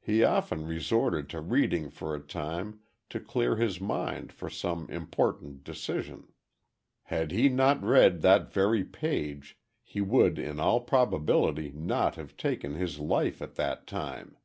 [0.00, 5.64] He often resorted to reading for a time to clear his mind for some important
[5.64, 6.28] decision.
[7.02, 12.74] Had he not read that very page, he would in all probability not have taken
[12.76, 14.36] his life at that time."